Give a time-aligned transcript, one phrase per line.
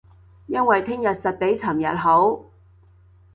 [0.47, 2.43] 因為聼日實比尋日好